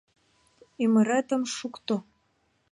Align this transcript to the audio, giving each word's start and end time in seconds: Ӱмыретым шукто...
Ӱмыретым 0.83 1.41
шукто... 1.55 1.95